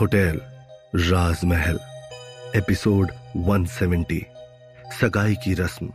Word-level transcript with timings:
Hotel, 0.00 0.40
राजमहल, 0.96 1.80
episode 2.56 3.10
170 3.36 4.26
सगाई 5.00 5.34
की 5.34 5.54
रस्म। 5.54 5.92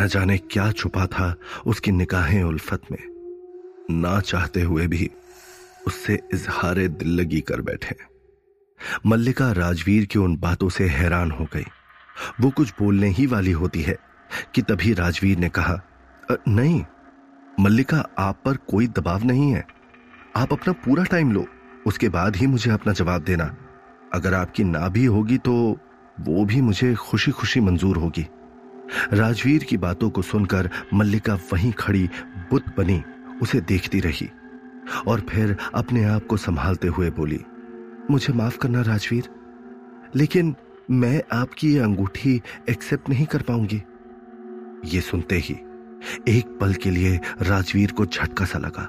न 0.00 0.06
जाने 0.06 0.38
क्या 0.38 0.72
छुपा 0.72 1.06
था 1.06 1.34
उसकी 1.66 1.90
निकाहें 1.90 2.42
उल्फत 2.42 2.80
में। 2.92 2.98
ना 3.90 4.20
चाहते 4.20 4.60
हुए 4.60 4.86
भी 4.86 5.10
उससे 5.86 6.20
इजहार 6.34 6.88
दिल 6.88 7.20
लगी 7.20 7.40
कर 7.40 7.60
बैठे। 7.60 7.96
मल्लिका 9.06 9.52
राजवीर 9.52 10.04
की 10.04 10.18
उन 10.18 10.36
बातों 10.36 10.68
से 10.68 10.88
हैरान 10.88 11.30
हो 11.30 11.48
गई। 11.54 11.66
वो 12.40 12.50
कुछ 12.50 12.74
बोलने 12.78 13.08
ही 13.08 13.26
वाली 13.26 13.52
होती 13.52 13.82
है 13.82 13.96
कि 14.54 14.62
तभी 14.62 14.94
राजवीर 14.94 15.38
ने 15.38 15.48
कहा 15.48 15.82
नहीं 16.48 16.84
मल्लिका, 17.60 18.04
आप 18.18 18.40
पर 18.44 18.56
कोई 18.56 18.86
दबाव 18.86 19.24
नहीं 19.24 19.50
है। 19.52 19.64
आप 20.36 20.52
अपना 20.52 20.72
पूरा 20.72 21.04
टाइम 21.04 21.32
लो। 21.32 21.44
उसके 21.86 22.08
बाद 22.08 22.36
ही 22.36 22.46
मुझे 22.46 22.70
अपना 22.70 22.92
जवाब 22.92 23.22
देना। 23.22 23.56
अगर 24.12 24.34
आपकी 24.34 24.64
ना 24.64 24.88
भी 24.88 25.04
होगी 25.04 25.38
तो 25.38 25.54
वो 26.20 26.44
भी 26.44 26.60
मुझे 26.60 26.94
खुशी 26.94 27.30
खुशी 27.30 27.60
मंजूर 27.60 27.96
होगी। 27.96 28.26
राजवीर 29.12 29.64
की 29.64 29.76
बातों 29.76 30.10
को 30.10 30.22
सुनकर 30.22 30.70
मल्लिका 30.94 31.34
वहीं 31.52 31.72
खड़ी, 31.72 32.08
बुत 32.50 32.64
बनी, 32.78 33.02
उसे 33.42 33.60
देखती 33.60 34.00
रही 34.00 34.30
और 35.06 35.20
फिर 35.20 35.56
अपने 35.74 36.04
आप 36.04 36.26
को 36.26 36.36
संभालते 36.36 36.88
हुए 36.88 37.10
बोली, 37.10 37.44
मुझे 38.10 38.32
माफ़ 38.32 38.58
करना 38.58 38.82
राजवीर, 38.82 39.28
लेकिन 40.16 40.54
मैं 40.90 41.22
आपकी 41.32 41.72
ये 41.74 41.80
अंगूठी 41.80 42.40
एक्सेप्ट 42.70 43.08
नहीं 43.08 43.26
कर 43.26 43.42
पाऊँगी। 43.42 43.82
ये 44.84 45.00
सुनते 45.00 45.36
ही 45.36 45.58
एक 46.28 46.58
पल 46.60 46.74
के 46.74 46.90
लिए 46.90 47.20
राजवीर 47.42 47.92
को 47.92 48.06
झटका 48.06 48.44
सा 48.44 48.58
लगा 48.58 48.88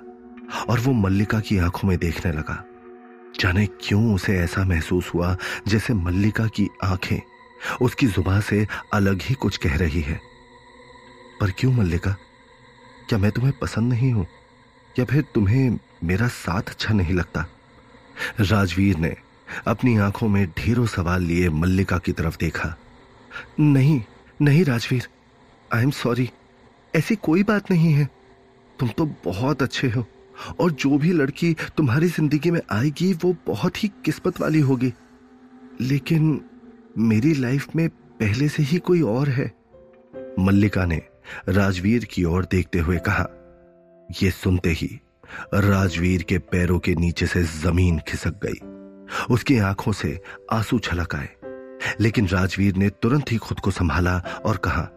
और 0.69 0.79
वो 0.79 0.93
मल्लिका 0.93 1.39
की 1.39 1.57
आँखों 1.57 1.89
में 1.89 1.97
देखने 1.97 2.31
लगा। 2.31 2.65
जाने 3.39 3.65
क्यों 3.65 4.15
उसे 4.15 4.37
ऐसा 4.37 4.63
महसूस 4.63 5.11
हुआ 5.13 5.37
जैसे 5.67 5.93
मल्लिका 5.93 6.47
की 6.47 6.67
आँखें 6.83 7.19
उसकी 7.81 8.07
जुबा 8.07 8.39
से 8.39 8.67
अलग 8.93 9.21
ही 9.21 9.35
कुछ 9.35 9.57
कह 9.57 9.77
रही 9.77 10.01
है। 10.01 10.19
पर 11.41 11.51
क्यों 11.51 11.73
मल्लिका? 11.73 12.15
क्या 13.09 13.19
मैं 13.19 13.31
तुम्हें 13.31 13.53
पसंद 13.61 13.93
नहीं 13.93 14.11
हूँ? 14.11 14.27
या 14.99 15.05
फिर 15.05 15.21
तुम्हें 15.21 15.79
मेरा 16.03 16.27
साथ 16.27 16.61
अच्छा 16.61 16.93
नहीं 16.93 17.13
लगता? 17.13 17.45
राजवीर 18.39 18.97
ने 18.97 19.15
अपनी 19.67 19.97
आँखों 19.97 20.27
में 20.27 20.47
ढेरों 20.47 20.85
सवाल 20.85 21.21
लिए 21.21 21.49
मल्लिका 21.49 21.97
की 21.97 22.11
तरफ़ 22.11 22.37
देखा। 22.37 22.75
नहीं 23.59 24.03
नहीं 24.41 24.65
राजवीर 24.65 25.07
आई 25.73 25.83
एम 25.83 25.91
सॉरी 25.91 26.29
ऐसी 26.95 27.15
कोई 27.15 27.43
बात 27.43 27.71
नहीं 27.71 27.93
है। 27.93 28.09
तुम 28.79 28.89
तो 28.89 29.05
बहुत 29.25 29.63
अच्छे 29.63 29.89
हो। 29.89 30.05
और 30.59 30.71
जो 30.71 30.97
भी 30.97 31.11
लड़की 31.11 31.53
तुम्हारी 31.77 32.07
ज़िंदगी 32.07 32.51
में 32.51 32.61
आएगी, 32.71 33.13
वो 33.13 33.35
बहुत 33.47 33.83
ही 33.83 33.91
किस्मत 34.05 34.41
वाली 34.41 34.59
होगी। 34.59 34.93
लेकिन 35.81 36.41
मेरी 36.97 37.33
लाइफ 37.33 37.67
में 37.75 37.89
पहले 37.89 38.49
से 38.49 38.63
ही 38.63 38.77
कोई 38.77 39.01
और 39.01 39.29
है। 39.29 39.51
मल्लिका 40.39 40.85
ने 40.85 41.01
राजवीर 41.49 42.05
की 42.05 42.23
ओर 42.23 42.45
देखते 42.45 42.79
हुए 42.79 42.97
कहा 42.97 43.27
यह 44.23 44.29
सुनते 44.31 44.69
ही 44.69 44.99
राजवीर 45.53 46.23
के 46.23 46.37
पैरों 46.37 46.79
के 46.79 46.95
नीचे 46.95 47.27
से 47.27 47.43
ज़मीन 47.43 47.99
खिसक 48.07 48.33
गई। 48.45 48.79
उसकी 49.33 49.57
आँखों 49.57 49.91
से 49.91 50.21
आँसू 50.51 50.79
छलक 50.79 51.15
आए। 51.15 51.29
लेकिन 51.99 52.27
राजवीर 52.27 52.75
ने 52.75 52.89
तुरंत 52.89 53.31
ही 53.31 53.37
खुद 53.37 53.59
को 53.59 53.71
संभाला 53.71 54.17
और 54.45 54.57
कहा 54.57 54.89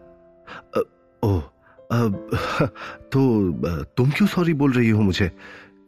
तो 1.93 3.83
तुम 3.97 4.11
क्यों 4.11 4.27
सॉरी 4.27 4.53
बोल 4.53 4.71
रही 4.71 4.89
हो 4.89 5.01
मुझे? 5.01 5.31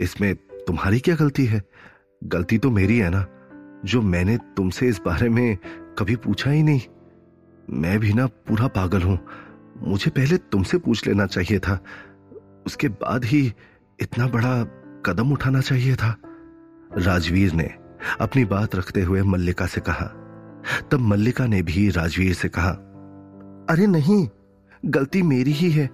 इसमें 0.02 0.36
तुम्हारी 0.68 1.00
क्या 1.00 1.16
गलती 1.16 1.46
है? 1.46 1.62
गलती 2.22 2.58
तो 2.58 2.70
मेरी 2.72 2.98
है 2.98 3.10
ना, 3.10 3.26
जो 3.86 4.02
मैंने 4.02 4.38
तुमसे 4.58 4.88
इस 4.88 5.02
बारे 5.06 5.30
में 5.30 5.58
कभी 6.00 6.16
पूछा 6.16 6.52
ही 6.52 6.64
नहीं। 6.64 6.82
मैं 7.70 8.00
भी 8.00 8.14
ना 8.14 8.26
पूरा 8.28 8.68
पागल 8.68 9.02
हूँ। 9.02 9.20
मुझे 9.78 10.12
पहले 10.12 10.38
तुमसे 10.38 10.78
पूछ 10.78 11.08
लेना 11.08 11.26
चाहिए 11.26 11.60
था। 11.60 11.80
उसके 12.66 12.88
बाद 12.88 13.26
ही 13.26 13.42
इतना 14.00 14.28
बड़ा 14.28 14.64
कदम 15.06 15.32
उठाना 15.32 15.62
चाहिए 15.62 15.96
था। 15.96 16.16
राजवीर 16.98 17.54
ने 17.54 17.70
अपनी 18.20 18.46
बात 18.46 18.76
रखते 18.76 19.02
हुए 19.02 19.22
मल्लिका 19.24 19.66
से 19.66 19.82
कहा। 19.82 20.06
तब 20.92 21.00
मल्लिका 21.00 21.46
ने 21.46 21.62
भी 21.62 21.90
राजवीर 21.90 22.34
से 22.34 22.50
कहा, 22.50 22.70
अरे 23.70 23.88
नहीं 23.88 24.28
गलती 24.86 25.22
मेरी 25.24 25.52
ही 25.52 25.70
है। 25.72 25.90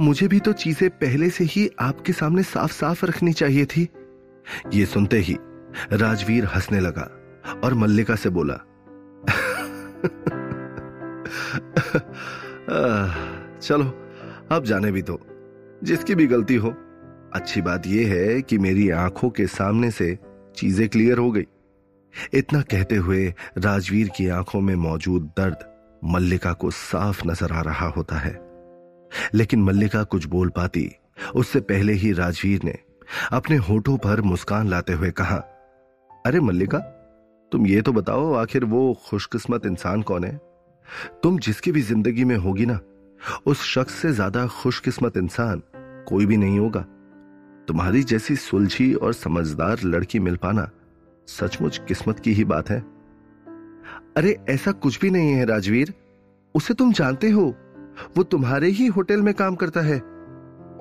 मुझे 0.00 0.28
भी 0.28 0.38
तो 0.40 0.52
चीज़ें 0.54 0.88
पहले 0.90 1.28
से 1.30 1.44
ही 1.44 1.68
आपके 1.80 2.12
सामने 2.12 2.42
साफ़ 2.42 2.72
साफ़ 2.72 3.04
रखनी 3.06 3.32
चाहिए 3.32 3.64
थी। 3.66 3.88
ये 4.74 4.86
सुनते 4.86 5.18
ही 5.18 5.36
राजवीर 5.92 6.44
हंसने 6.44 6.80
लगा 6.80 7.10
और 7.64 7.74
मल्लिका 7.74 8.14
से 8.16 8.30
बोला 8.30 8.54
चलो, 13.58 13.84
अब 14.52 14.64
जाने 14.64 14.90
भी 14.92 15.02
तो 15.02 15.18
जिसकी 15.84 16.14
भी 16.14 16.26
गलती 16.26 16.54
हो, 16.54 16.70
अच्छी 17.34 17.60
बात 17.60 17.86
यह 17.86 18.08
है 18.08 18.40
कि 18.42 18.58
मेरी 18.58 18.88
आँखों 18.90 19.30
के 19.30 19.46
सामने 19.48 19.90
से 19.90 20.16
चीज़ें 20.56 20.88
क्लियर 20.88 21.18
हो 21.18 21.30
गई। 21.30 21.46
इतना 22.34 22.60
कहते 22.62 22.96
हुए 22.96 23.26
राजवीर 23.58 24.08
की 24.08 24.28
आँखों 24.30 24.60
में 24.60 24.74
मौजूद 24.76 25.30
दर्द 25.38 25.64
मल्लिका 26.02 26.52
को 26.52 26.70
साफ़ 26.70 27.26
नज़र 27.26 27.52
आ 27.52 27.60
रहा 27.60 27.88
होता 27.88 28.16
है। 28.16 28.40
लेकिन 29.34 29.62
मल्लिका 29.62 30.02
कुछ 30.04 30.26
बोल 30.26 30.48
पाती। 30.48 30.90
उससे 31.34 31.60
पहले 31.60 31.92
ही 31.92 32.12
राजवीर 32.12 32.60
ने 32.64 32.78
अपने 33.32 33.56
होठों 33.56 33.96
पर 33.96 34.20
मुस्कान 34.20 34.68
लाते 34.68 34.92
हुए 34.92 35.10
कहा, 35.10 35.36
अरे 36.26 36.40
मल्लिका, 36.40 36.78
तुम 37.52 37.66
ये 37.66 37.82
तो 37.82 37.92
बताओ, 37.92 38.32
आखिर 38.32 38.64
वो 38.64 39.02
खुशकिस्मत 39.08 39.66
इंसान 39.66 40.02
कौन 40.02 40.24
है? 40.24 40.40
तुम 41.22 41.38
जिसकी 41.38 41.72
भी 41.72 41.80
ज़िंदगी 41.80 42.24
में 42.24 42.36
होगी 42.36 42.66
ना, 42.66 42.78
उस 43.46 43.62
शख्स 43.64 43.94
से 43.94 44.12
ज़्यादा 44.12 44.46
खुशकिस्मत 44.46 45.16
इंसान 45.16 45.62
कोई 46.08 46.26
भी 46.26 46.36
नहीं 46.36 46.58
होगा। 46.58 46.84
तुम्हारी 47.68 48.02
जैसी 48.02 48.36
सुलझी 48.36 48.92
और 48.94 49.12
समझदार 49.12 49.82
लड़की 49.84 50.18
मिल 50.18 50.36
पाना 50.36 50.70
सचमुच 51.28 51.80
किस्मत 51.88 52.20
की 52.20 52.32
ही 52.32 52.44
बात 52.44 52.70
है। 52.70 52.78
अरे, 54.16 54.38
ऐसा 54.48 54.72
कुछ 54.72 55.00
भी 55.00 55.10
नहीं 55.10 55.32
है, 55.32 55.44
राजवीर। 55.44 55.94
उसे 56.54 56.74
तुम 56.74 56.92
जानते 56.92 57.30
हो, 57.30 57.54
वो 58.16 58.22
तुम्हारे 58.22 58.68
ही 58.68 58.86
होटल 58.86 59.22
में 59.22 59.34
काम 59.34 59.54
करता 59.54 59.80
है। 59.80 59.98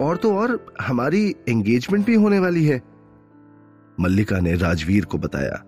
और 0.02 0.18
तो 0.18 0.38
और, 0.38 0.74
हमारी 0.82 1.36
एंगेजमेंट 1.50 2.06
भी 2.06 2.16
होने 2.16 2.40
वाली 2.40 2.66
है। 2.66 2.82
मल्लिका 4.00 4.40
ने 4.40 4.56
राजवीर 4.56 5.06
को 5.06 5.18
बताया। 5.18 5.64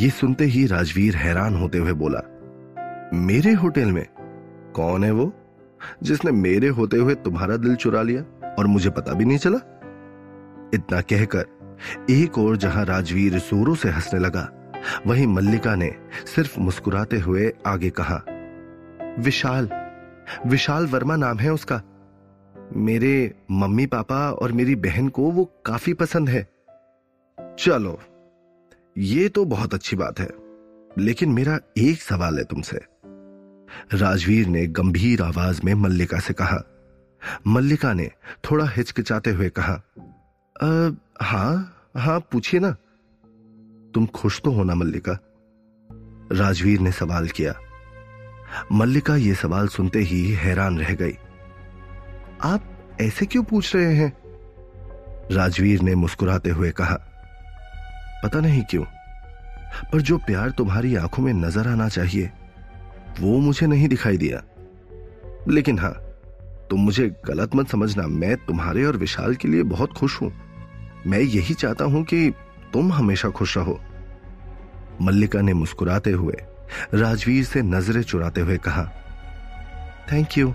ये 0.00 0.10
सुनते 0.10 0.44
ही 0.44 0.66
राजवीर 0.66 1.16
हैरान 1.16 1.54
होते 1.54 1.78
हुए 1.78 1.92
बोला, 1.92 2.20
मेरे 3.14 3.52
होटल 3.52 3.92
में 3.92 4.06
कौन 4.74 5.04
है 5.04 5.10
वो, 5.10 5.32
जिसने 6.02 6.30
मेरे 6.30 6.68
होते 6.68 6.96
हुए 6.96 7.14
तुम्हारा 7.14 7.56
दिल 7.56 7.74
चुरा 7.74 8.02
लिया 8.02 8.52
और 8.58 8.66
मुझे 8.66 8.90
पता 8.90 9.12
भी 9.12 9.24
नहीं 9.24 9.38
चला? 9.38 9.58
इतना 10.74 11.00
कहकर 11.00 11.46
एक 12.10 12.38
और 12.38 12.56
जहाँ 12.56 12.84
राजवीर 12.84 13.38
जोरों 13.38 13.74
से 13.74 13.88
हंसने 13.88 14.20
लगा 14.20 14.57
वहीं 15.06 15.26
मल्लिका 15.26 15.74
ने 15.74 15.90
सिर्फ़ 16.26 16.58
मुस्कुराते 16.60 17.18
हुए 17.18 17.52
आगे 17.66 17.90
कहा 17.90 18.22
विशाल 19.18 19.68
विशाल 20.46 20.86
वर्मा 20.86 21.16
नाम 21.16 21.38
है 21.38 21.52
उसका। 21.52 21.80
मेरे 22.76 23.34
मम्मी 23.50 23.86
पापा 23.86 24.30
और 24.32 24.52
मेरी 24.52 24.74
बहन 24.76 25.08
को 25.08 25.30
वो 25.30 25.44
काफ़ी 25.66 25.94
पसंद 25.94 26.28
है। 26.28 26.42
चलो 27.58 27.98
ये 28.96 29.28
तो 29.28 29.44
बहुत 29.44 29.74
अच्छी 29.74 29.96
बात 29.96 30.20
है 30.20 30.28
लेकिन 30.98 31.32
मेरा 31.32 31.58
एक 31.78 32.02
सवाल 32.02 32.38
है 32.38 32.44
तुमसे। 32.44 32.80
राजवीर 33.94 34.46
ने 34.46 34.66
गंभीर 34.66 35.22
आवाज़ 35.22 35.60
में 35.64 35.74
मल्लिका 35.74 36.18
से 36.18 36.34
कहा। 36.34 36.62
मल्लिका 37.46 37.92
ने 37.92 38.10
थोड़ा 38.44 38.64
हिचकिचाते 38.66 39.30
हुए 39.30 39.48
कहा 39.58 39.82
आ, 40.56 40.90
हाँ 41.22 41.88
हाँ 41.96 42.20
पूछिए 42.32 42.60
ना। 42.60 42.74
तुम 43.94 44.06
खुश 44.06 44.40
तो 44.44 44.50
हो 44.50 44.64
ना 44.64 44.74
मल्लिका। 44.74 45.18
राजवीर 46.32 46.80
ने 46.80 46.92
सवाल 46.92 47.28
किया। 47.28 47.54
मल्लिका 48.72 49.16
ये 49.16 49.34
सवाल 49.34 49.68
सुनते 49.68 49.98
ही 49.98 50.30
हैरान 50.32 50.78
रह 50.78 50.94
गई। 50.94 51.16
आप 52.44 52.96
ऐसे 53.00 53.26
क्यों 53.26 53.42
पूछ 53.44 53.74
रहे 53.76 53.94
हैं? 53.94 54.12
राजवीर 55.32 55.82
ने 55.82 55.94
मुस्कुराते 55.94 56.50
हुए 56.50 56.70
कहा, 56.70 56.94
पता 58.24 58.40
नहीं 58.40 58.62
क्यों, 58.62 58.84
पर 59.92 60.00
जो 60.00 60.18
प्यार 60.18 60.50
तुम्हारी 60.50 60.94
आँखों 60.96 61.22
में 61.22 61.32
नज़र 61.32 61.68
आना 61.68 61.88
चाहिए, 61.88 62.30
वो 63.20 63.38
मुझे 63.38 63.66
नहीं 63.66 63.88
दिखाई 63.88 64.16
दिया। 64.16 64.42
लेकिन 65.48 65.78
हाँ, 65.78 65.92
तुम 66.70 66.80
मुझे 66.80 67.08
गलत 67.26 67.54
मत 67.54 67.68
समझना, 67.68 68.06
मैं 68.06 68.36
तुम्हारे 68.36 68.84
और 68.84 68.96
विशाल 68.96 69.34
के 69.34 69.48
लिए 69.48 69.62
बहुत 69.62 69.92
खुश 69.92 70.20
हूँ। 70.22 70.32
मैं 71.06 71.20
यही 71.20 71.54
चाहता 71.54 71.84
हूँ 71.84 72.02
कि 72.04 72.28
तुम 72.72 72.92
हमेशा 72.92 73.28
खुश 73.30 73.56
रहो। 73.58 73.80
मल्लिका 75.02 75.40
ने 75.40 75.52
मुस्कुराते 75.52 76.10
हुए 76.10 76.36
राजवीर 76.94 77.44
से 77.44 77.62
नज़रें 77.62 78.02
चुराते 78.02 78.40
हुए 78.40 78.56
कहा 78.58 78.84
थैंक 80.12 80.38
यू 80.38 80.52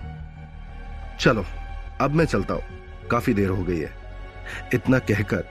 चलो, 1.20 1.44
अब 2.00 2.10
मैं 2.10 2.24
चलता 2.24 2.54
हूँ। 2.54 3.08
काफ़ी 3.10 3.34
देर 3.34 3.48
हो 3.48 3.62
गई 3.64 3.78
है। 3.78 3.90
इतना 4.74 4.98
कहकर 4.98 5.44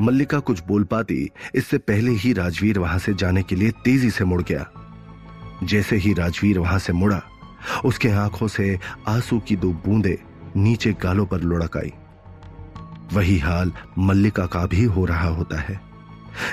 मल्लिका 0.00 0.38
कुछ 0.38 0.62
बोल 0.66 0.84
पाती, 0.84 1.30
इससे 1.54 1.78
पहले 1.78 2.10
ही 2.10 2.32
राजवीर 2.32 2.78
वहाँ 2.78 2.98
से 2.98 3.14
जाने 3.14 3.42
के 3.42 3.56
लिए 3.56 3.70
तेज़ी 3.84 4.10
से 4.10 4.24
मुड़ 4.24 4.42
गया। 4.42 4.66
जैसे 5.64 5.96
ही 5.96 6.12
राजवीर 6.12 6.58
वहाँ 6.58 6.78
से 6.78 6.92
मुड़ा, 6.92 7.20
उसके 7.84 8.08
आँखों 8.08 8.48
से 8.48 8.78
आँसू 9.08 9.38
की 9.38 9.56
दो 9.56 9.72
बूंदे 9.84 10.18
नीचे 10.56 10.92
गालों 10.92 11.26
पर 11.26 11.40
लुढ़क 11.40 11.76
आई। 11.76 11.92
वही 13.12 13.38
हाल 13.38 13.72
मल्लिका 13.98 14.46
का 14.46 14.66
भी 14.66 14.84
हो 14.84 15.04
रहा 15.04 15.28
होता 15.28 15.60
है। 15.60 15.80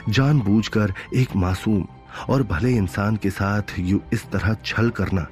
जानबूझकर 0.09 0.93
एक 1.15 1.35
मासूम 1.35 1.87
और 2.29 2.43
भले 2.43 2.75
इंसान 2.75 3.15
के 3.15 3.29
साथ 3.29 3.79
यू 3.79 4.01
इस 4.13 4.25
तरह 4.31 4.53
छल 4.65 4.89
करना 4.89 5.27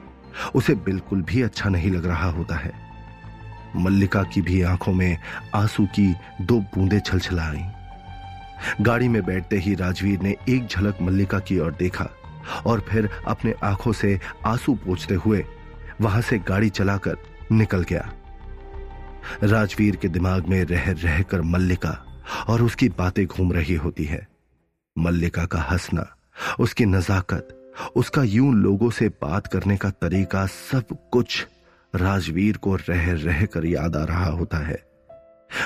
उसे 0.55 0.75
बिल्कुल 0.75 1.21
भी 1.21 1.41
अच्छा 1.41 1.69
नहीं 1.69 1.91
लग 1.91 2.05
रहा 2.05 2.29
होता 2.29 2.55
है। 2.55 2.73
मल्लिका 3.75 4.23
की 4.23 4.41
भी 4.41 4.61
आँखों 4.61 4.93
में 4.93 5.17
आँसू 5.55 5.85
की 5.85 6.13
दो 6.41 6.59
बूंदें 6.59 6.99
छलछला 6.99 7.43
आई। 7.43 7.63
गाड़ी 8.81 9.07
में 9.07 9.25
बैठते 9.25 9.57
ही 9.57 9.75
राजवीर 9.75 10.21
ने 10.21 10.35
एक 10.49 10.67
झलक 10.67 10.97
मल्लिका 11.01 11.39
की 11.39 11.59
ओर 11.59 11.71
देखा 11.71 12.07
और 12.65 12.85
फिर 12.89 13.09
अपने 13.27 13.53
आँखों 13.63 13.93
से 13.93 14.19
आँसू 14.45 14.75
पोछते 14.75 15.15
हुए 15.15 15.43
वहाँ 16.01 16.21
से 16.21 16.37
गाड़ी 16.39 16.69
चलाकर 16.69 17.17
निकल 17.51 17.83
गया। 17.83 18.11
राजवीर 19.43 19.95
के 19.95 20.07
दिमाग 20.07 20.47
में 20.47 20.63
रह 20.63 20.91
रहकर 20.91 21.41
मल्लिका 21.41 21.97
और 22.47 22.61
उसकी 22.61 22.89
बातें 22.89 23.25
घूम 23.25 23.51
रही 23.53 23.75
होती 23.75 24.03
है। 24.03 24.27
मल्लिका 24.95 25.45
का 25.45 25.59
हंसना, 25.61 26.05
उसकी 26.59 26.85
नजाकत, 26.85 27.47
उसका 27.95 28.23
यूँ 28.23 28.53
लोगों 28.53 28.89
से 28.89 29.07
बात 29.21 29.47
करने 29.47 29.77
का 29.77 29.89
तरीका 29.91 30.45
सब 30.47 30.97
कुछ 31.11 31.45
राजवीर 31.93 32.57
को 32.57 32.75
रह 32.75 33.11
रह 33.15 33.45
कर 33.45 33.65
याद 33.65 33.95
आ 33.95 34.03
रहा 34.03 34.29
होता 34.29 34.57
है। 34.57 34.77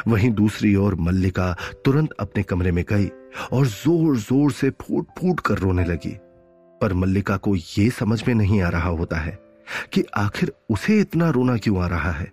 वहीं 0.07 0.31
दूसरी 0.31 0.73
ओर 0.75 0.95
मल्लिका 0.95 1.51
तुरंत 1.85 2.11
अपने 2.19 2.43
कमरे 2.43 2.71
में 2.71 2.83
गई 2.89 3.07
और 3.53 3.67
ज़ोर 3.67 4.17
ज़ोर 4.17 4.51
से 4.51 4.69
फूट 4.81 5.07
फूट 5.19 5.39
कर 5.39 5.57
रोने 5.57 5.85
लगी। 5.85 6.15
पर 6.81 6.93
मल्लिका 6.93 7.37
को 7.37 7.55
यह 7.55 7.89
समझ 7.89 8.21
में 8.27 8.33
नहीं 8.35 8.61
आ 8.61 8.69
रहा 8.69 8.89
होता 8.89 9.17
है 9.17 9.37
कि 9.93 10.03
आखिर 10.17 10.53
उसे 10.69 10.99
इतना 11.01 11.29
रोना 11.29 11.57
क्यों 11.57 11.81
आ 11.83 11.87
रहा 11.87 12.11
है। 12.11 12.31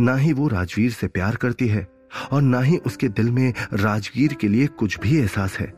ना 0.00 0.14
ही 0.16 0.32
वो 0.32 0.48
राजवीर 0.48 0.92
से 0.92 1.06
प्यार 1.08 1.36
करती 1.36 1.68
है 1.68 1.86
और 2.32 2.42
ना 2.42 2.60
ही 2.60 2.76
उसके 2.76 3.08
दिल 3.08 3.30
में 3.30 3.52
राजवीर 3.74 4.34
के 4.34 4.48
लिए 4.48 4.66
कुछ 4.78 4.98
भी 5.00 5.18
एहसास 5.18 5.58
है। 5.58 5.72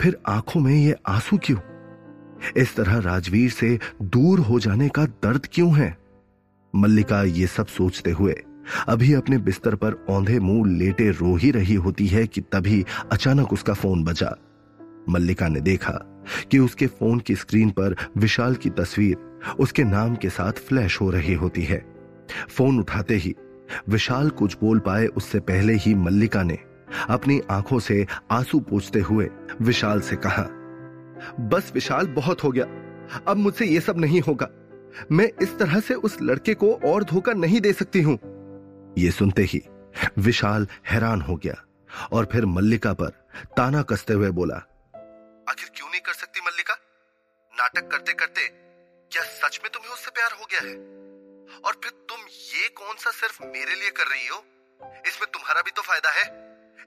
फिर 0.00 0.18
आँखों 0.26 0.60
में 0.60 0.74
ये 0.74 0.96
आँसू 1.06 1.38
क्यों? 1.38 1.58
इस 2.56 2.76
तरह 2.76 2.98
राजवीर 2.98 3.50
से 3.50 3.78
दूर 4.02 4.38
हो 4.40 4.60
जाने 4.60 4.88
का 4.88 5.04
दर्द 5.04 5.48
क्यों 5.52 5.76
है? 5.76 5.96
मल्लिका 6.74 7.22
ये 7.22 7.46
सब 7.46 7.66
सोचते 7.66 8.10
हुए, 8.10 8.34
अभी 8.88 9.12
अपने 9.14 9.38
बिस्तर 9.38 9.74
पर 9.74 9.92
औंधे 10.08 10.38
मुँह 10.40 10.70
लेटे 10.70 11.10
रो 11.10 11.36
ही 11.36 11.50
रही 11.50 11.74
होती 11.74 12.06
है 12.06 12.26
कि 12.26 12.40
तभी 12.40 12.84
अचानक 13.12 13.52
उसका 13.52 13.74
फ़ोन 13.74 14.04
बजा। 14.04 14.36
मल्लिका 15.08 15.48
ने 15.48 15.60
देखा 15.60 16.24
कि 16.50 16.58
उसके 16.58 16.86
फ़ोन 16.86 17.20
की 17.20 17.34
स्क्रीन 17.34 17.70
पर 17.70 17.96
विशाल 18.16 18.54
की 18.54 18.70
तस्वीर 18.70 19.16
उसके 19.60 19.84
नाम 19.84 20.14
के 20.16 20.28
साथ 20.30 20.52
फ्लैश 20.52 21.00
हो 21.00 21.10
रही 21.10 21.34
होती 21.34 21.62
है। 21.62 21.84
फ़ोन 22.48 22.78
उठाते 22.78 23.14
ही 23.14 23.34
विशाल 23.88 24.30
कुछ 24.30 24.56
बोल 24.60 24.78
पाए 24.78 25.06
उससे 25.06 25.40
पहले 25.40 25.74
ही 25.74 25.94
मल्लिका 25.94 26.42
ने 26.42 26.58
अपनी 27.08 27.40
आँखों 27.50 27.78
से 27.78 28.06
आँसू 28.30 28.60
पोछते 28.60 29.00
हुए 29.00 29.28
विशाल 29.60 30.00
से 30.00 30.16
कहा, 30.16 30.42
बस 31.48 31.70
विशाल, 31.74 32.06
बहुत 32.06 32.44
हो 32.44 32.50
गया। 32.52 32.64
अब 33.28 33.36
मुझसे 33.36 33.64
यह 33.64 33.80
सब 33.80 33.98
नहीं 33.98 34.20
होगा। 34.20 34.48
मैं 35.12 35.28
इस 35.42 35.58
तरह 35.58 35.80
से 35.80 35.94
उस 35.94 36.16
लड़के 36.22 36.54
को 36.54 36.72
और 36.84 37.04
धोखा 37.04 37.32
नहीं 37.32 37.60
दे 37.60 37.72
सकती 37.72 38.02
हूँ। 38.02 38.18
यह 38.98 39.10
सुनते 39.10 39.42
ही 39.42 39.62
विशाल 40.18 40.66
हैरान 40.86 41.20
हो 41.20 41.36
गया 41.36 41.54
और 42.12 42.28
फिर 42.32 42.46
मल्लिका 42.46 42.92
पर 42.92 43.08
ताना 43.56 43.82
कसते 43.82 44.12
हुए 44.12 44.30
बोला, 44.30 44.54
आखिर 45.48 45.70
क्यों 45.76 45.88
नहीं 45.88 46.00
कर 46.00 46.12
सकती 46.12 46.40
मल्लिका? 46.40 46.74
नाटक 47.52 47.90
करते 47.90 48.12
करते 48.12 48.48
क्या 49.10 49.22
सच 49.22 49.60
में 49.62 49.70
तुम्हें 49.72 49.92
उससे 49.92 50.10
प्यार 50.10 50.32
हो 50.32 50.46
गया 50.50 50.60
है? 50.60 50.74
और 51.64 51.80
फिर 51.82 51.90
तुम 52.08 52.20
ये 52.54 52.68
कौन 52.68 52.96
सा 52.96 53.10
सिर्फ़ 53.10 53.42
मेरे 53.44 53.74
लिए 53.74 53.90
कर 53.90 54.06
रही 54.06 54.26
हो? 54.26 54.44
इसमें 55.06 55.28
तुम्हारा 55.32 55.62
भी 55.62 55.70
तो 55.70 55.82
फ़ायदा 55.82 56.10
है। 56.10 56.24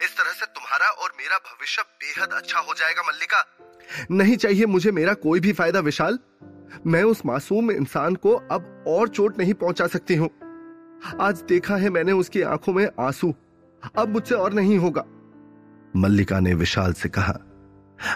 इस 0.06 0.18
तरह 0.18 0.32
से 0.32 0.46
तुम्हारा 0.46 0.88
और 0.88 1.12
मेरा 1.18 1.38
भविष्य 1.38 1.82
बेहद 1.82 2.34
अच्छा 2.34 2.60
हो 2.60 2.74
जाएगा 2.74 3.02
मल्लिका। 3.08 3.46
नहीं 4.12 4.38
चाहिए 4.38 4.66
मुझे 4.66 4.92
मेरा 4.92 5.14
कोई 5.14 5.40
भी 5.40 5.54
फ़ायदा 5.54 5.80
विशाल। 5.80 6.20
मैं 6.88 7.04
उस 7.04 7.26
मासूम 7.26 7.72
इंसान 7.72 8.16
को 8.16 8.34
अब 8.52 8.86
और 8.88 9.10
चोट 9.10 9.38
नहीं 9.38 9.54
पहुँचा 9.54 9.88
सकती 9.88 10.16
हूँ। 10.16 10.30
आज 11.22 11.42
देखा 11.42 11.76
है 11.76 11.90
मैंने 11.90 12.12
उसकी 12.12 12.42
आँखों 12.42 12.74
में 12.74 12.88
आँसू। 13.00 13.34
अब 13.98 14.10
मुझसे 14.10 14.36
और 14.36 14.54
नहीं 14.54 14.78
होगा। 14.78 15.04
मल्लिका 15.96 16.40
ने 16.40 16.54
विशाल 16.54 16.94
से 16.94 17.10
कहा। 17.10 17.38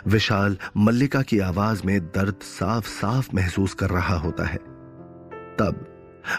विशाल 0.08 0.58
मल्लिका 0.78 1.22
की 1.22 1.40
आवाज़ 1.40 1.82
में 1.86 2.00
दर्द 2.02 2.40
साफ़ 2.44 2.88
साफ़ 2.88 3.30
महसूस 3.36 3.74
कर 3.74 3.90
रहा 3.90 4.16
होता 4.16 4.46
है। 4.46 4.58
तब 5.60 5.86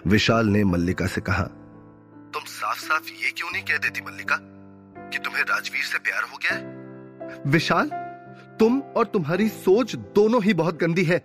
विशाल 0.06 0.47
ने 0.47 0.64
मल्लिका 0.64 1.06
से 1.06 1.20
कहा 1.20 1.44
तुम 2.35 2.43
साफ़ 2.44 2.79
साफ़ 2.79 3.08
ये 3.11 3.31
क्यों 3.31 3.50
नहीं 3.50 3.62
कह 3.62 3.76
देती 3.76 4.00
मल्लिका? 4.00 4.50
कि 5.12 5.19
तुम्हें 5.19 5.43
राजवीर 5.45 5.83
से 5.83 5.99
प्यार 5.99 6.23
हो 6.23 6.39
गया 6.39 6.55
है? 6.55 7.43
विशाल 7.47 7.91
तुम 8.61 8.81
और 8.97 9.07
तुम्हारी 9.07 9.49
सोच 9.49 9.95
दोनों 10.15 10.43
ही 10.45 10.55
बहुत 10.55 10.79
गंदी 10.79 11.05
है। 11.05 11.19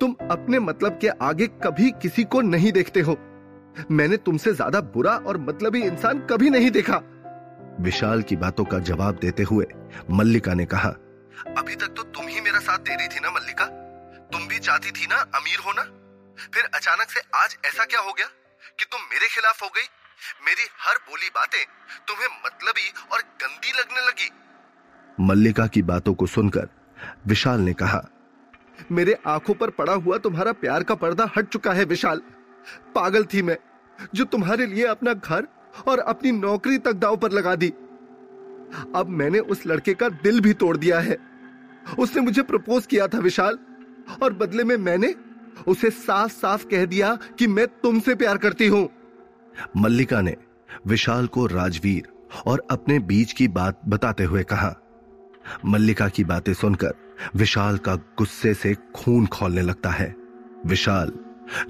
तुम 0.00 0.14
अपने 0.30 0.58
मतलब 0.58 0.98
के 0.98 1.08
आगे 1.22 1.46
कभी 1.64 1.90
किसी 2.02 2.24
को 2.24 2.40
नहीं 2.42 2.72
देखते 2.72 3.00
हो। 3.00 3.16
मैंने 3.90 4.16
तुमसे 4.18 4.52
ज़्यादा 4.52 4.80
बुरा 4.90 5.16
और 5.18 5.38
मतलबी 5.40 5.82
इंसान 5.82 6.18
कभी 6.26 6.50
नहीं 6.50 6.70
देखा। 6.70 7.00
विशाल 7.80 8.22
की 8.22 8.36
बातों 8.36 8.64
का 8.64 8.78
जवाब 8.80 9.18
देते 9.18 9.42
हुए 9.42 9.66
मल्लिका 10.10 10.54
ने 10.54 10.66
कहा 10.66 10.88
अभी 11.58 11.74
तक 11.74 11.94
तो 11.96 12.02
तुम 12.04 12.26
ही 12.26 12.40
मेरा 12.40 12.58
साथ 12.60 12.78
दे 12.78 12.94
रही 12.94 13.08
थी 13.08 13.20
ना 13.20 13.30
मल्लिका? 13.30 13.64
तुम 14.32 14.46
भी 14.48 14.58
चाहती 14.60 14.90
थी 14.90 15.06
ना 15.06 15.16
अमीर 15.34 15.58
होना? 15.58 15.82
फिर 16.52 16.64
अचानक 16.74 17.10
से 17.10 17.20
आज 17.34 17.56
ऐसा 17.66 17.84
क्या 17.84 18.00
हो 18.00 18.12
गया 18.12 18.26
कि 18.78 18.84
तुम 18.84 19.00
मेरे 19.10 19.28
खिलाफ 19.28 19.62
हो 19.62 19.68
गई? 19.68 19.86
मेरी 20.46 20.66
हर 20.80 20.96
बोली 21.08 21.28
बातें 21.28 21.64
तुम्हें 22.08 22.28
मतलबी 22.46 22.90
और 23.12 23.20
गंदी 23.42 23.72
लगने 23.72 24.06
लगी। 24.06 24.30
मल्लिका 25.18 25.66
की 25.66 25.82
बातों 25.82 26.14
को 26.14 26.26
सुनकर 26.26 26.68
विशाल 27.26 27.60
ने 27.60 27.72
कहा 27.72 28.02
मेरे 28.92 29.16
आँखों 29.26 29.54
पर 29.54 29.70
पड़ा 29.70 29.92
हुआ 29.94 30.18
तुम्हारा 30.18 30.52
प्यार 30.52 30.82
का 30.82 30.94
पर्दा 30.94 31.30
हट 31.36 31.48
चुका 31.48 31.72
है 31.72 31.84
विशाल। 31.84 32.22
पागल 32.94 33.24
थी 33.24 33.42
मैं 33.42 33.56
जो 34.14 34.24
तुम्हारे 34.24 34.66
लिए 34.66 34.86
अपना 34.86 35.12
घर 35.12 35.46
और 35.88 35.98
अपनी 35.98 36.32
नौकरी 36.32 36.78
तक 36.78 36.92
दाव 36.94 37.16
पर 37.16 37.32
लगा 37.32 37.54
दी। 37.54 37.68
अब 38.96 39.06
मैंने 39.10 39.38
उस 39.38 39.66
लड़के 39.66 39.94
का 39.94 40.08
दिल 40.08 40.40
भी 40.40 40.52
तोड़ 40.54 40.76
दिया 40.76 41.00
है। 41.00 41.16
उसने 41.98 42.22
मुझे 42.22 42.42
प्रपोज 42.42 42.86
किया 42.86 43.06
था 43.08 43.18
विशाल 43.18 43.58
और 44.22 44.32
बदले 44.32 44.64
में 44.64 44.76
मैंने 44.76 45.14
उसे 45.66 45.90
साफ़ 45.90 46.32
साफ़ 46.32 46.66
कह 46.66 46.84
दिया 46.86 47.14
कि 47.38 47.46
मैं 47.46 47.66
तुमसे 47.82 48.14
प्यार 48.14 48.38
करती 48.38 48.66
हूँ। 48.66 48.88
मल्लिका 49.76 50.20
ने 50.20 50.36
विशाल 50.86 51.26
को 51.26 51.46
राजवीर 51.46 52.08
और 52.46 52.66
अपने 52.70 52.98
बीच 52.98 53.32
की 53.32 53.48
बात 53.48 53.80
बताते 53.88 54.24
हुए 54.24 54.42
कहा। 54.42 54.74
मल्लिका 55.66 56.08
की 56.08 56.24
बातें 56.24 56.54
सुनकर 56.54 56.94
विशाल 57.36 57.78
का 57.78 57.94
गुस्से 57.94 58.54
से 58.54 58.76
खून 58.94 59.26
खोलने 59.26 59.62
लगता 59.62 59.90
है। 59.90 60.14
विशाल, 60.66 61.12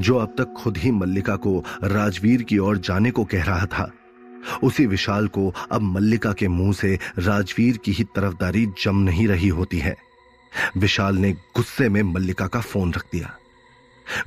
जो 0.00 0.16
अब 0.16 0.34
तक 0.38 0.52
खुद 0.52 0.76
ही 0.76 0.90
मल्लिका 0.90 1.36
को 1.36 1.64
राजवीर 1.84 2.42
की 2.42 2.58
ओर 2.58 2.78
जाने 2.78 3.10
को 3.10 3.24
कह 3.24 3.44
रहा 3.44 3.66
था, 3.66 3.92
उसी 4.62 4.86
विशाल 4.86 5.28
को 5.28 5.54
अब 5.72 5.80
मल्लिका 5.82 6.32
के 6.32 6.48
मुँह 6.48 6.72
से 6.72 6.98
राजवीर 7.18 7.76
की 7.76 7.92
ही 7.92 8.04
तरफदारी 8.04 8.66
जम 8.66 8.96
नहीं 8.96 9.28
रही 9.28 9.48
होती 9.48 9.78
है। 9.78 9.96
विशाल 10.76 11.16
ने 11.16 11.32
गुस्से 11.32 11.88
में 11.88 12.02
मल्लिका 12.02 12.46
का 12.46 12.60
फ़ोन 12.60 12.92
रख 12.92 13.04
दिया। 13.12 13.36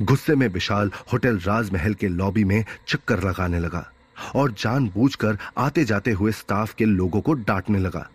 गुस्से 0.01 0.35
में 0.35 0.47
विशाल 0.49 0.91
होटल 1.13 1.37
राजमहल 1.39 1.93
के 1.93 2.07
लॉबी 2.09 2.43
में 2.43 2.63
चक्कर 2.87 3.23
लगाने 3.23 3.59
लगा 3.59 3.85
और 4.35 4.51
जानबूझकर 4.53 5.37
आते 5.57 5.83
जाते 5.85 6.11
हुए 6.11 6.31
स्टाफ 6.33 6.73
के 6.73 6.85
लोगों 6.85 7.21
को 7.21 7.33
डांटने 7.33 7.79
लगा। 7.79 8.07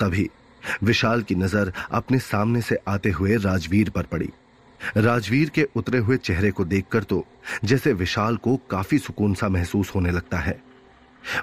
तभी 0.00 0.28
विशाल 0.82 1.22
की 1.22 1.34
नज़र 1.34 1.72
अपने 1.92 2.18
सामने 2.20 2.60
से 2.62 2.78
आते 2.88 3.10
हुए 3.10 3.36
राजवीर 3.38 3.90
पर 3.90 4.02
पड़ी। 4.04 4.28
राजवीर 4.96 5.48
के 5.48 5.66
उतरे 5.76 5.98
हुए 5.98 6.16
चेहरे 6.18 6.50
को 6.50 6.64
देखकर 6.64 7.02
तो 7.04 7.24
जैसे 7.64 7.92
विशाल 7.94 8.36
को 8.36 8.56
काफ़ी 8.70 8.98
सुकून 8.98 9.34
सा 9.34 9.48
महसूस 9.48 9.94
होने 9.94 10.10
लगता 10.10 10.38
है। 10.38 10.60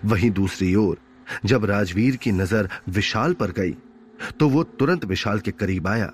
वहीं 0.05 0.29
दूसरी 0.31 0.73
ओर, 0.75 0.97
जब 1.45 1.65
राजवीर 1.65 2.15
की 2.15 2.31
नज़र 2.33 2.69
विशाल 2.89 3.33
पर 3.33 3.51
गई 3.51 3.75
तो 4.39 4.49
वो 4.49 4.63
तुरंत 4.63 5.05
विशाल 5.05 5.39
के 5.39 5.51
करीब 5.53 5.87
आया। 5.87 6.11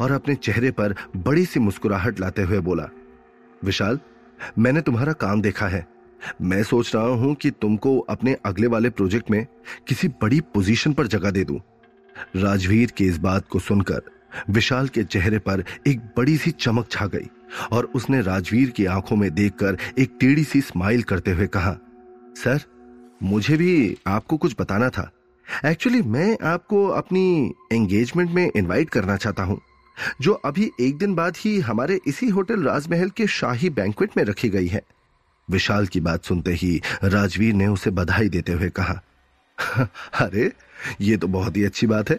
और 0.00 0.12
अपने 0.12 0.34
चेहरे 0.34 0.70
पर 0.70 0.94
बड़ी 1.16 1.44
सी 1.46 1.60
मुस्कुराहट 1.60 2.20
लाते 2.20 2.42
हुए 2.42 2.58
बोला, 2.60 2.88
विशाल, 3.64 4.00
मैंने 4.58 4.80
तुम्हारा 4.80 5.12
काम 5.12 5.42
देखा 5.42 5.68
है। 5.68 5.86
मैं 6.42 6.62
सोच 6.62 6.94
रहा 6.94 7.04
हूँ 7.04 7.34
कि 7.34 7.50
तुमको 7.50 7.98
अपने 8.00 8.36
अगले 8.46 8.66
वाले 8.66 8.90
प्रोजेक्ट 8.90 9.30
में 9.30 9.46
किसी 9.88 10.08
बड़ी 10.22 10.40
पोजीशन 10.54 10.92
पर 10.92 11.06
जगह 11.06 11.30
दे 11.30 11.44
दूँ। 11.44 11.60
राजवीर 12.36 12.90
की 12.90 13.06
इस 13.06 13.18
बात 13.18 13.48
को 13.48 13.58
सुनकर 13.58 14.02
विशाल 14.50 14.88
के 14.88 15.04
चेहरे 15.04 15.38
पर 15.38 15.64
एक 15.86 16.00
बड़ी 16.16 16.36
सी 16.36 16.50
चमक 16.50 16.88
छा 16.90 17.06
गई 17.06 17.28
और 17.72 17.84
उसने 17.94 18.20
राजवीर 18.20 18.70
की 18.70 18.84
आँखों 18.86 19.16
में 19.16 19.30
देखकर 19.34 19.76
एक 19.98 20.16
टेढ़ी 20.20 20.44
सी 20.44 20.60
स्माइल 20.60 21.02
करते 21.02 21.30
हुए 21.30 21.46
कहा, 21.46 21.76
सर, 22.36 22.60
मुझे 23.22 23.56
भी 23.56 23.96
आपको 24.06 24.36
कुछ 24.36 24.56
बताना 24.60 24.88
था। 24.88 25.10
एक्चुअली 25.64 26.02
मैं 26.02 26.36
आपको 26.44 26.86
अपनी 26.88 27.54
एंगेजमेंट 27.72 28.30
में 28.30 28.50
इनवाइट 28.56 28.90
करना 28.90 29.16
चाहता 29.16 29.42
हूँ। 29.42 29.60
जो 30.20 30.32
अभी 30.44 30.70
एक 30.80 30.98
दिन 30.98 31.14
बाद 31.14 31.36
ही 31.36 31.58
हमारे 31.60 31.98
इसी 32.06 32.28
होटल 32.28 32.62
राजमहल 32.62 33.10
के 33.10 33.26
शाही 33.26 33.70
बैंकवेट 33.70 34.16
में 34.16 34.24
रखी 34.24 34.48
गई 34.48 34.66
है। 34.66 34.82
विशाल 35.48 35.86
की 35.86 36.00
बात 36.00 36.24
सुनते 36.24 36.52
ही 36.52 36.80
राजवीर 37.04 37.54
ने 37.54 37.66
उसे 37.66 37.90
बधाई 37.90 38.28
देते 38.28 38.52
हुए 38.52 38.68
कहा, 38.70 39.00
अरे, 40.20 40.52
ये 41.00 41.16
तो 41.16 41.28
बहुत 41.28 41.56
ही 41.56 41.64
अच्छी 41.64 41.86
बात 41.86 42.10
है। 42.10 42.18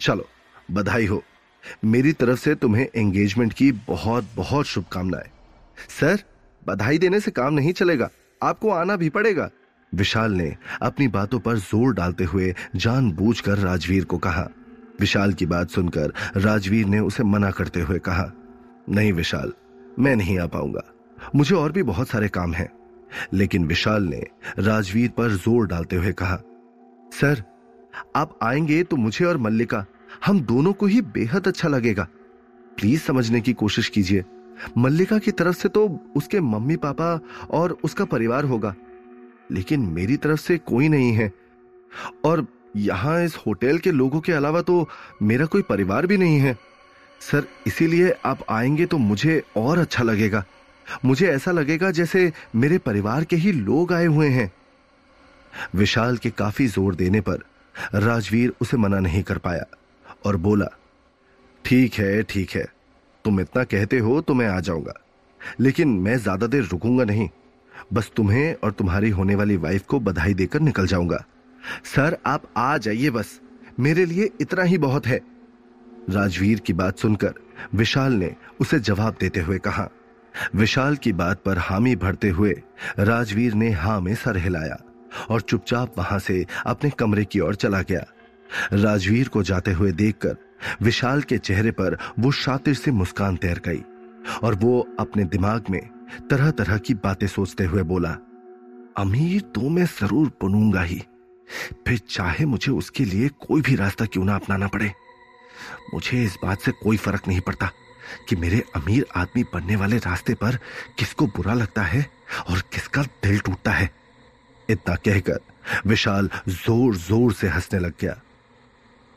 चलो, 0.00 0.28
बधाई 0.70 1.06
हो। 1.06 1.22
मेरी 1.84 2.12
तरफ़ 2.12 2.38
से 2.38 2.54
तुम्हें 2.54 2.86
एंगेजमेंट 2.86 3.52
की 3.52 3.70
बहुत 3.72 4.28
बहुत 4.36 4.66
शुभकामनाएँ। 4.66 5.30
सर, 6.00 6.22
बधाई 6.62 6.98
देने 6.98 7.20
से 7.20 7.30
काम 7.30 7.54
नहीं 7.54 7.72
चलेगा, 7.72 8.08
आपको 8.40 8.70
आना 8.70 8.96
भी 8.96 9.08
पड़ेगा। 9.08 9.50
विशाल 9.92 10.32
ने 10.32 10.54
अपनी 10.82 11.08
बातों 11.08 11.38
पर 11.40 11.56
ज़ोर 11.56 11.94
डालते 11.94 12.24
हुए 12.24 12.54
जानबूझकर 12.76 13.58
राजवीर 13.58 14.04
को 14.04 14.18
कहा 14.18 14.48
विशाल 15.02 15.32
की 15.32 15.46
बात 15.46 15.70
सुनकर 15.70 16.12
राजवीर 16.36 16.86
ने 16.86 16.98
उसे 17.00 17.22
मना 17.24 17.50
करते 17.50 17.80
हुए 17.80 17.98
कहा, 17.98 18.30
नहीं 18.88 19.12
विशाल, 19.12 19.52
मैं 19.98 20.14
नहीं 20.16 20.38
आ 20.38 20.46
पाऊँगा। 20.46 20.82
मुझे 21.34 21.54
और 21.54 21.72
भी 21.72 21.82
बहुत 21.82 22.08
सारे 22.08 22.28
काम 22.28 22.52
हैं। 22.52 22.68
लेकिन 23.32 23.66
विशाल 23.66 24.02
ने 24.02 24.22
राजवीर 24.58 25.10
पर 25.10 25.30
ज़ोर 25.30 25.66
डालते 25.66 25.96
हुए 25.96 26.12
कहा, 26.12 26.36
सर, 27.12 27.42
आप 28.16 28.38
आएँगे 28.42 28.82
तो 28.82 28.96
मुझे 28.96 29.24
और 29.24 29.36
मल्लिका, 29.38 29.84
हम 30.26 30.40
दोनों 30.40 30.72
को 30.72 30.86
ही 30.86 31.00
बेहद 31.02 31.48
अच्छा 31.48 31.68
लगेगा। 31.68 32.06
प्लीज़ 32.76 33.00
समझने 33.00 33.40
की 33.40 33.52
कोशिश 33.52 33.88
कीजिए। 33.88 34.24
मल्लिका 34.78 35.18
की 35.18 35.30
तरफ़ 35.30 35.56
से 35.56 35.68
तो 35.68 35.86
उसके 36.16 36.40
मम्मी 36.40 36.76
पापा 36.76 37.20
और 37.50 37.76
उसका 37.84 38.04
परिवार 38.04 38.44
होगा, 38.44 38.74
लेकिन 39.52 39.80
मेरी 39.90 40.16
तरफ़ 40.16 40.40
से 40.40 40.58
कोई 40.58 40.88
नहीं 40.88 41.12
है। 41.12 41.32
और 42.24 42.46
यहाँ 42.74 43.22
इस 43.24 43.36
होटल 43.36 43.78
के 43.78 43.90
लोगों 43.90 44.20
के 44.20 44.32
अलावा 44.32 44.60
तो 44.62 44.88
मेरा 45.22 45.46
कोई 45.46 45.62
परिवार 45.62 46.06
भी 46.06 46.16
नहीं 46.16 46.38
है। 46.38 46.56
सर, 47.20 47.44
इसीलिए 47.66 48.14
आप 48.24 48.44
आएँगे 48.50 48.86
तो 48.86 48.98
मुझे 48.98 49.42
और 49.56 49.78
अच्छा 49.78 50.04
लगेगा। 50.04 50.44
मुझे 51.04 51.26
ऐसा 51.28 51.50
लगेगा 51.50 51.90
जैसे 51.90 52.32
मेरे 52.56 52.78
परिवार 52.78 53.24
के 53.24 53.36
ही 53.36 53.52
लोग 53.52 53.92
आए 53.92 54.06
हुए 54.06 54.28
हैं। 54.28 54.50
विशाल 55.74 56.16
के 56.16 56.30
काफ़ी 56.30 56.66
ज़ोर 56.68 56.94
देने 56.94 57.20
पर 57.20 57.42
राजवीर 57.96 58.52
उसे 58.60 58.76
मना 58.76 58.98
नहीं 59.00 59.22
कर 59.22 59.38
पाया 59.38 59.64
और 60.26 60.36
बोला, 60.38 60.66
ठीक 61.64 61.94
है 61.94 62.22
ठीक 62.22 62.50
है, 62.50 62.64
तुम 63.24 63.40
इतना 63.40 63.64
कहते 63.64 63.98
हो 63.98 64.20
तो 64.20 64.34
मैं 64.34 64.48
आ 64.48 64.58
जाऊँगा, 64.60 64.94
लेकिन 65.60 65.88
मैं 65.98 66.16
ज़्यादा 66.16 66.46
देर 66.46 66.64
रुकूँगा 66.64 67.04
नहीं। 67.04 67.28
बस 67.92 68.10
तुम्हें 68.16 68.54
और 68.54 68.72
तुम्हारी 68.72 69.10
होने 69.10 69.34
वाली 69.34 69.56
वाइफ 69.58 69.86
को 69.86 70.00
बधाई 70.00 70.34
देकर 70.34 70.60
निकल 70.60 70.86
जाऊँगा। 70.86 71.24
सर, 71.86 72.16
आप 72.26 72.42
आ 72.56 72.76
जाइए 72.78 73.10
बस। 73.10 73.40
मेरे 73.80 74.04
लिए 74.06 74.30
इतना 74.40 74.62
ही 74.62 74.78
बहुत 74.78 75.06
है। 75.06 75.20
राजवीर 76.10 76.58
की 76.58 76.72
बात 76.72 76.98
सुनकर 76.98 77.34
विशाल 77.74 78.12
ने 78.12 78.34
उसे 78.60 78.78
जवाब 78.80 79.16
देते 79.20 79.40
हुए 79.40 79.58
कहा। 79.58 79.88
विशाल 80.54 80.96
की 80.96 81.12
बात 81.12 81.42
पर 81.44 81.58
हामी 81.58 81.94
भरते 81.96 82.28
हुए 82.28 82.52
राजवीर 82.98 83.54
ने 83.54 83.70
हा 83.72 83.98
में 84.00 84.14
सर 84.14 84.36
हिलाया 84.36 84.78
और 85.30 85.40
चुपचाप 85.40 85.98
वहाँ 85.98 86.18
से 86.18 86.44
अपने 86.66 86.90
कमरे 86.90 87.24
की 87.24 87.40
ओर 87.40 87.54
चला 87.54 87.80
गया। 87.82 88.04
राजवीर 88.74 89.28
को 89.28 89.42
जाते 89.42 89.72
हुए 89.72 89.92
देखकर 89.92 90.36
विशाल 90.82 91.22
के 91.22 91.38
चेहरे 91.38 91.70
पर 91.70 91.96
वो 92.18 92.30
शातिर 92.32 92.74
से 92.74 92.90
मुस्कान 92.92 93.36
तैर 93.36 93.60
गई 93.66 93.82
और 94.42 94.54
वो 94.54 94.78
अपने 95.00 95.24
दिमाग 95.26 95.70
में 95.70 95.80
तरह 96.30 96.50
तरह 96.50 96.78
की 96.78 96.94
बातें 96.96 97.26
सोचते 97.26 97.64
हुए 97.64 97.82
बोला, 97.84 98.16
अमीर 98.96 99.40
तो 99.54 99.68
मैं 99.68 99.84
ज़रूर 99.92 100.32
बनूँगा 100.42 100.82
ही। 100.82 101.02
फिर 101.86 101.98
चाहे 102.10 102.44
मुझे 102.46 102.72
उसके 102.72 103.04
लिए 103.04 103.28
कोई 103.40 103.60
भी 103.60 103.74
रास्ता 103.76 104.04
क्यों 104.06 104.24
ना 104.24 104.34
अपनाना 104.34 104.66
पड़े। 104.68 104.92
मुझे 105.94 106.22
इस 106.24 106.36
बात 106.42 106.60
से 106.60 106.72
कोई 106.72 106.96
फ़र्क 106.96 107.28
नहीं 107.28 107.40
पड़ता 107.40 107.70
कि 108.28 108.36
मेरे 108.36 108.62
अमीर 108.76 109.06
आदमी 109.16 109.42
बनने 109.54 109.76
वाले 109.76 109.98
रास्ते 109.98 110.34
पर 110.34 110.58
किसको 110.98 111.26
बुरा 111.26 111.54
लगता 111.54 111.82
है 111.82 112.06
और 112.50 112.60
किसका 112.72 113.02
दिल 113.02 113.38
टूटता 113.38 113.72
है। 113.72 113.90
इतना 114.68 114.94
कहकर 114.96 115.40
विशाल 115.86 116.30
ज़ोर 116.48 116.96
ज़ोर 116.96 117.32
से 117.32 117.48
हंसने 117.48 117.80
लग 117.80 117.92
गया। 118.00 118.20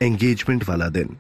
एंगेजमेंट 0.02 0.64
वाला 0.70 0.90
दिन। 0.90 1.18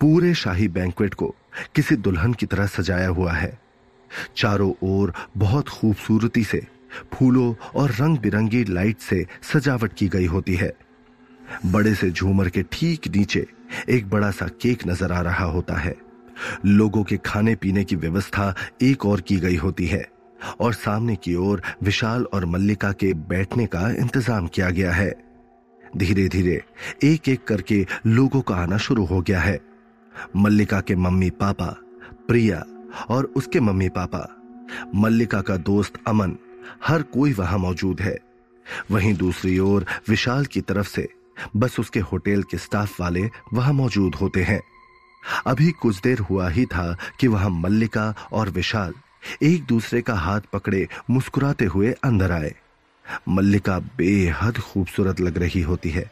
पूरे 0.00 0.34
शाही 0.34 0.68
बैंकवेट 0.68 1.14
को 1.14 1.34
किसी 1.74 1.96
दुल्हन 1.96 2.34
की 2.34 2.46
तरह 2.46 2.66
सजाया 2.66 3.08
हुआ 3.08 3.32
है। 3.32 3.58
चारों 4.36 4.72
ओर 4.82 5.12
बहुत 5.36 5.68
खूबसूरती 5.68 6.44
से 6.44 6.66
फूलों 7.14 7.54
और 7.74 7.90
रंग 7.90 8.18
बिरंगी 8.18 8.64
लाइट 8.64 8.98
से 9.00 9.24
सजावट 9.52 9.92
की 9.92 10.08
गई 10.08 10.26
होती 10.26 10.54
है। 10.54 10.72
बड़े 11.66 11.94
से 11.94 12.10
झूमर 12.10 12.48
के 12.48 12.62
ठीक 12.72 13.08
नीचे 13.16 13.46
एक 13.88 14.08
बड़ा 14.10 14.30
सा 14.30 14.46
केक 14.62 14.86
नज़र 14.86 15.12
आ 15.12 15.20
रहा 15.20 15.44
होता 15.44 15.76
है। 15.76 15.94
लोगों 16.66 17.02
के 17.04 17.16
खाने 17.16 17.54
पीने 17.54 17.84
की 17.84 17.96
व्यवस्था 17.96 18.54
एक 18.82 19.04
और 19.06 19.20
की 19.20 19.36
गई 19.36 19.56
होती 19.56 19.86
है 19.86 20.04
और 20.60 20.72
सामने 20.72 21.16
की 21.16 21.34
ओर 21.34 21.62
विशाल 21.82 22.24
और 22.24 22.44
मल्लिका 22.46 22.90
के 22.92 23.12
बैठने 23.28 23.66
का 23.66 23.88
इंतज़ाम 23.90 24.46
किया 24.46 24.70
गया 24.70 24.92
है। 24.92 25.12
धीरे 25.96 26.28
धीरे 26.28 26.62
एक 27.04 27.28
एक 27.28 27.44
करके 27.44 27.84
लोगों 28.06 28.40
का 28.40 28.54
आना 28.54 28.76
शुरू 28.78 29.04
हो 29.04 29.20
गया 29.20 29.40
है। 29.40 29.58
मल्लिका 30.36 30.80
के 30.80 30.96
मम्मी 30.96 31.30
पापा, 31.30 31.66
प्रिया 32.28 32.64
और 33.08 33.32
उसके 33.36 33.60
मम्मी 33.60 33.88
पापा। 33.88 34.28
मल्लिका 34.94 35.40
का 35.40 35.56
दोस्त 35.56 35.98
अमन 36.08 36.36
हर 36.86 37.02
कोई 37.02 37.32
वहाँ 37.32 37.58
मौजूद 37.58 38.00
है। 38.00 38.16
वहीं 38.90 39.14
दूसरी 39.14 39.58
ओर 39.58 39.86
विशाल 40.08 40.46
की 40.46 40.60
तरफ़ 40.60 40.88
से 40.88 41.08
बस 41.56 41.78
उसके 41.80 42.00
होटल 42.00 42.42
के 42.42 42.58
स्टाफ 42.58 43.00
वाले 43.00 43.28
वहाँ 43.52 43.72
मौजूद 43.72 44.14
होते 44.14 44.42
हैं। 44.42 44.60
अभी 45.46 45.70
कुछ 45.72 46.00
देर 46.00 46.18
हुआ 46.20 46.48
ही 46.48 46.64
था 46.66 46.96
कि 47.20 47.26
वहाँ 47.26 47.50
मल्लिका 47.50 48.14
और 48.32 48.50
विशाल 48.50 48.94
एक 49.42 49.64
दूसरे 49.64 50.00
का 50.02 50.14
हाथ 50.14 50.40
पकड़े 50.52 50.86
मुस्कुराते 51.10 51.64
हुए 51.64 51.92
अंदर 52.04 52.32
आए। 52.32 52.54
मल्लिका 53.28 53.78
बेहद 53.98 54.58
खूबसूरत 54.58 55.20
लग 55.20 55.38
रही 55.38 55.60
होती 55.60 55.90
है। 55.90 56.10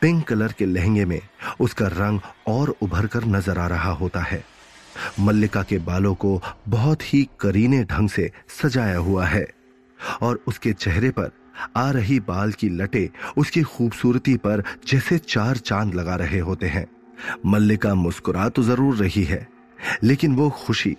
पिंक 0.00 0.26
कलर 0.28 0.52
के 0.52 0.66
लहंगे 0.66 1.04
में 1.04 1.20
उसका 1.60 1.86
रंग 1.86 2.20
और 2.48 2.74
उभर 2.82 3.06
कर 3.06 3.24
नज़र 3.24 3.58
आ 3.58 3.66
रहा 3.66 3.90
होता 3.92 4.20
है। 4.20 4.44
मल्लिका 5.20 5.62
के 5.62 5.78
बालों 5.78 6.14
को 6.14 6.40
बहुत 6.68 7.14
ही 7.14 7.28
करीने 7.40 7.82
ढंग 7.84 8.08
से 8.08 8.30
सजाया 8.62 8.98
हुआ 8.98 9.26
है। 9.26 9.46
और 10.22 10.42
उसके 10.48 10.72
चेहरे 10.72 11.10
पर 11.10 11.30
आ 11.76 11.90
रही 11.90 12.18
बाल 12.20 12.52
की 12.52 12.68
लटे 12.68 13.08
उसकी 13.36 13.62
खूबसूरती 13.62 14.36
पर 14.36 14.62
जैसे 14.88 15.18
चार 15.18 15.56
चाँद 15.56 15.94
लगा 15.94 16.14
रहे 16.16 16.38
होते 16.40 16.66
हैं। 16.66 16.86
मल्लिका 17.46 17.94
मुस्कुरा 17.94 18.48
तो 18.48 18.62
ज़रूर 18.62 18.96
रही 18.96 19.24
है, 19.24 19.46
लेकिन 20.02 20.34
वो 20.36 20.48
खुशी 20.56 20.96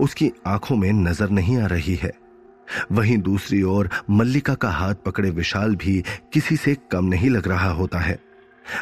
उसकी 0.00 0.30
आँखों 0.46 0.76
में 0.76 0.92
नज़र 0.92 1.30
नहीं 1.30 1.56
आ 1.58 1.66
रही 1.66 1.94
है। 1.94 2.12
वहीं 2.92 3.16
दूसरी 3.18 3.62
ओर 3.62 3.88
मल्लिका 4.10 4.54
का 4.54 4.70
हाथ 4.70 4.94
पकड़े 5.06 5.30
विशाल 5.30 5.76
भी 5.76 6.02
किसी 6.32 6.56
से 6.56 6.76
कम 6.90 7.04
नहीं 7.04 7.30
लग 7.30 7.48
रहा 7.48 7.70
होता 7.70 7.98
है। 7.98 8.18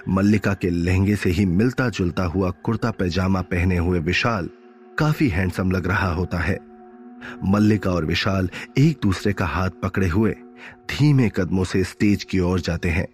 मल्लिका 0.08 0.54
के 0.54 0.70
लहंगे 0.70 1.16
से 1.16 1.30
ही 1.30 1.46
मिलता 1.46 1.88
जुलता 1.88 2.24
हुआ 2.24 2.50
कुर्ता 2.64 2.90
पैजामा 2.90 3.40
पहने 3.42 3.76
हुए 3.78 3.98
विशाल 4.00 4.48
काफ़ी 4.98 5.28
हैंडसम 5.28 5.70
लग 5.70 5.86
रहा 5.86 6.12
होता 6.12 6.38
है। 6.38 6.58
मल्लिका 7.44 7.90
और 7.90 8.04
विशाल 8.04 8.48
एक 8.78 8.98
दूसरे 9.02 9.32
का 9.32 9.46
हाथ 9.46 9.70
पकड़े 9.82 10.08
हुए 10.08 10.34
धीमे 10.90 11.28
कदमों 11.28 11.64
से 11.64 11.82
स्टेज 11.84 12.24
की 12.24 12.38
ओर 12.40 12.60
जाते 12.60 12.88
हैं। 12.88 13.06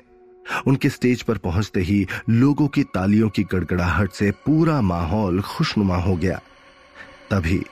उनके 0.67 0.89
स्टेज 0.89 1.23
पर 1.23 1.39
पहुँचते 1.39 1.81
ही 1.81 2.07
लोगों 2.29 2.67
की 2.69 2.83
तालियों 2.85 3.29
की 3.29 3.43
गड़गड़ाहट 3.45 4.13
से 4.13 4.31
पूरा 4.47 4.81
माहौल 4.83 5.41
खुशनुमा 5.41 5.97
हो 5.97 6.17
गया। 6.17 6.41
तभी 7.31 7.63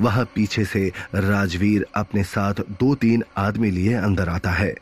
वहाँ 0.00 0.24
पीछे 0.34 0.64
से 0.64 0.90
राजवीर 1.14 1.86
अपने 1.96 2.24
साथ 2.24 2.62
दो 2.80 2.94
तीन 2.94 3.22
आदमी 3.36 3.70
लिए 3.70 3.94
अंदर 3.94 4.28
आता 4.28 4.50
है। 4.50 4.74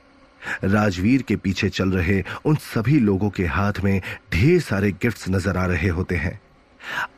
राजवीर 0.65 1.23
के 1.23 1.37
पीछे 1.37 1.69
चल 1.69 1.91
रहे 1.91 2.23
उन 2.47 2.55
सभी 2.55 2.99
लोगों 3.01 3.31
के 3.31 3.47
हाथ 3.47 3.81
में 3.85 4.01
ढेर 4.33 4.61
सारे 4.61 4.91
गिफ्ट्स 4.93 5.29
नज़र 5.29 5.57
आ 5.57 5.67
रहे 5.67 5.89
होते 5.89 6.17
हैं। 6.17 6.39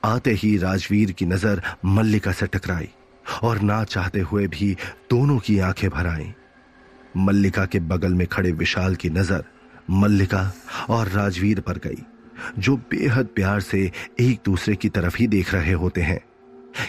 आते 0.05 0.33
ही 0.33 0.57
राजवीर 0.59 1.12
की 1.12 1.26
नज़र 1.26 1.62
मल्लिका 1.85 2.33
से 2.33 2.47
टकराई। 2.47 2.88
और 3.42 3.61
ना 3.61 3.85
चाहते 3.85 4.21
हुए 4.21 4.47
भी 4.47 4.76
दोनों 5.11 5.38
की 5.38 5.59
आँखें 5.59 5.88
भर 5.90 6.06
आई 6.06 6.33
मल्लिका 7.16 7.66
के 7.66 7.80
बगल 7.80 8.14
में 8.14 8.26
खड़े 8.26 8.52
विशाल 8.52 8.95
की 8.95 9.11
नज़र 9.11 9.45
मल्लिका 9.90 10.52
और 10.90 11.09
राजवीर 11.09 11.61
पर 11.61 11.78
गई, 11.78 12.02
जो 12.59 12.76
बेहद 12.76 13.26
प्यार 13.26 13.61
से 13.61 13.92
एक 14.21 14.40
दूसरे 14.45 14.76
की 14.76 14.88
तरफ़ 14.88 15.16
ही 15.16 15.26
देख 15.26 15.54
रहे 15.54 15.73
होते 15.73 16.02
हैं, 16.02 16.21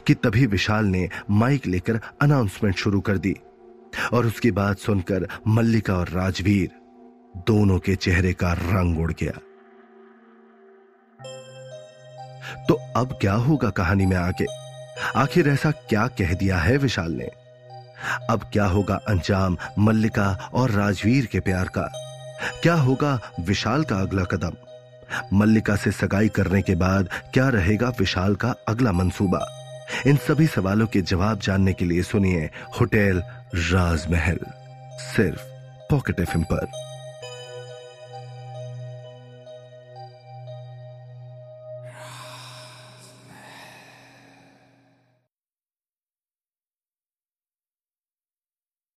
कि 0.08 0.14
तभी 0.14 0.46
विशाल 0.46 0.86
ने 0.86 1.10
माइक 1.30 1.68
लेकर 1.68 2.00
अनाउंसमेंट 2.22 2.76
शुरू 2.76 3.02
कर 3.02 3.18
दी 3.18 3.36
और 4.14 4.26
उसकी 4.26 4.52
बात 4.52 4.78
सुनकर 4.78 5.28
मल्लिका 5.48 5.96
और 5.96 6.10
राजवीर 6.10 6.70
दोनों 7.48 7.80
के 7.80 7.96
चेहरे 7.96 8.34
का 8.34 8.54
रंग 8.54 9.00
उड़ 9.00 9.12
गया। 9.12 9.40
तो 12.70 12.74
अब 12.96 13.18
क्या 13.22 13.34
होगा 13.34 13.70
कहानी 13.70 14.06
में 14.06 14.18
आगे? 14.18 14.67
आखिर 15.16 15.50
ऐसा 15.50 15.72
क्या 15.72 16.08
कह 16.08 16.34
दिया 16.34 16.58
है 16.58 16.78
विशाल 16.78 17.12
ने? 17.12 17.30
अब 18.30 18.50
क्या 18.54 18.66
होगा 18.66 18.96
अंजाम, 18.96 19.58
मल्लिका 19.80 20.50
और 20.54 20.72
राजवीर 20.72 21.26
के 21.26 21.40
प्यार 21.40 21.66
का? 21.66 21.92
क्या 22.64 22.74
होगा 22.74 23.20
विशाल 23.40 23.84
का 23.84 23.96
अगला 23.96 24.24
कदम? 24.24 24.52
मल्लिका 25.34 25.76
से 25.76 25.92
सगाई 25.92 26.30
करने 26.30 26.62
के 26.62 26.76
बाद 26.76 27.10
क्या 27.34 27.50
रहेगा 27.50 27.90
विशाल 27.90 28.36
का 28.36 28.56
अगला 28.68 28.92
मंसूबा? 28.92 29.48
इन 30.08 30.16
सभी 30.16 30.48
सवालों 30.48 30.88
के 30.88 31.02
जवाब 31.02 31.40
जानने 31.40 31.74
के 31.74 31.86
लिए 31.86 32.04
सुनिए 32.04 32.50
होटल 32.80 33.24
राजमहल, 33.56 34.40
सिर्फ़ 35.00 35.42
पॉकेट 35.90 36.20
एफ़ 36.20 36.38
पर। 36.38 36.68